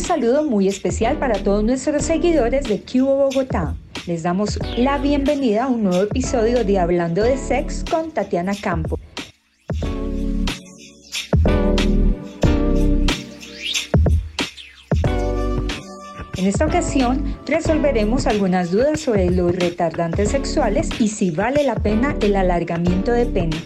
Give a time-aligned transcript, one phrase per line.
[0.00, 3.76] saludo muy especial para todos nuestros seguidores de Cubo Bogotá.
[4.06, 8.98] Les damos la bienvenida a un nuevo episodio de Hablando de Sex con Tatiana Campo.
[16.36, 22.16] En esta ocasión resolveremos algunas dudas sobre los retardantes sexuales y si vale la pena
[22.22, 23.56] el alargamiento de pene.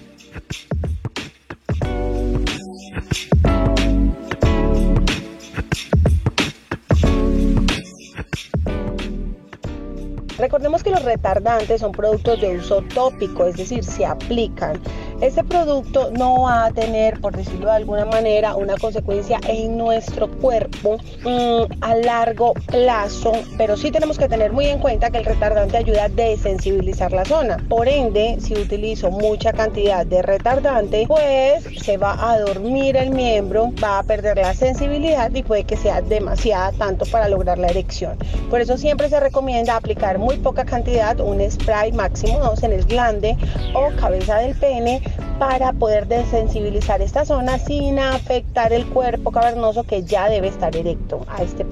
[10.44, 14.78] Recordemos que los retardantes son productos de uso tópico, es decir, se aplican.
[15.22, 20.30] Este producto no va a tener, por decirlo de alguna manera, una consecuencia en nuestro
[20.30, 25.24] cuerpo mm, a largo plazo, pero sí tenemos que tener muy en cuenta que el
[25.24, 27.56] retardante ayuda a desensibilizar la zona.
[27.70, 33.72] Por ende, si utilizo mucha cantidad de retardante, pues se va a dormir el miembro,
[33.82, 38.18] va a perder la sensibilidad y puede que sea demasiada tanto para lograr la erección.
[38.50, 42.84] Por eso siempre se recomienda aplicar muy poca cantidad, un spray máximo 2 en el
[42.84, 43.36] glande
[43.74, 45.02] o cabeza del pene
[45.38, 51.24] para poder desensibilizar esta zona sin afectar el cuerpo cavernoso que ya debe estar erecto
[51.28, 51.64] a este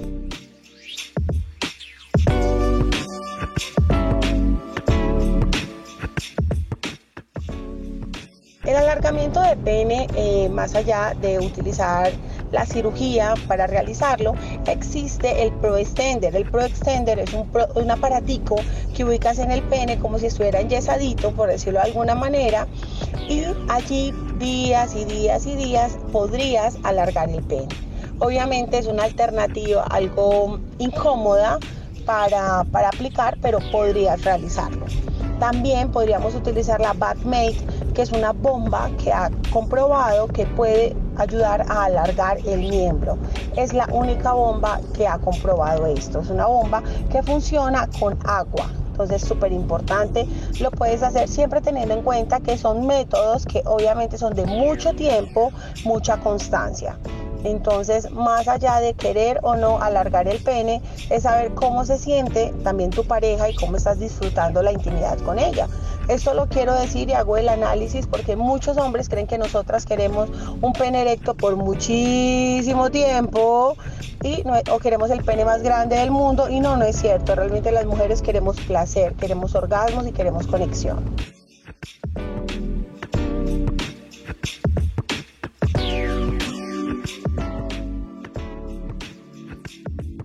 [8.72, 12.10] El alargamiento de pene, eh, más allá de utilizar
[12.52, 14.32] la cirugía para realizarlo,
[14.66, 16.34] existe el Pro Extender.
[16.34, 18.56] El Pro Extender es un, un aparatico
[18.96, 22.66] que ubicas en el pene como si estuviera enyesadito, por decirlo de alguna manera,
[23.28, 27.68] y allí días y días y días podrías alargar el pene.
[28.20, 31.58] Obviamente es una alternativa algo incómoda
[32.06, 34.86] para, para aplicar, pero podrías realizarlo.
[35.38, 37.58] También podríamos utilizar la Backmate,
[37.94, 43.18] que es una bomba que ha comprobado que puede ayudar a alargar el miembro.
[43.56, 46.20] Es la única bomba que ha comprobado esto.
[46.20, 48.70] Es una bomba que funciona con agua.
[48.92, 50.26] Entonces es súper importante,
[50.60, 54.92] lo puedes hacer siempre teniendo en cuenta que son métodos que obviamente son de mucho
[54.92, 55.50] tiempo,
[55.84, 56.98] mucha constancia.
[57.44, 60.80] Entonces, más allá de querer o no alargar el pene,
[61.10, 65.38] es saber cómo se siente también tu pareja y cómo estás disfrutando la intimidad con
[65.38, 65.68] ella.
[66.08, 70.30] Esto lo quiero decir y hago el análisis porque muchos hombres creen que nosotras queremos
[70.60, 73.76] un pene erecto por muchísimo tiempo
[74.22, 77.34] y o queremos el pene más grande del mundo y no, no es cierto.
[77.34, 81.04] Realmente las mujeres queremos placer, queremos orgasmos y queremos conexión.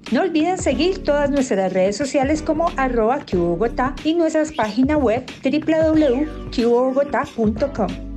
[0.10, 3.26] No olviden seguir todas nuestras redes sociales como arroba
[4.06, 8.08] y nuestra página web www.qbogotá.com.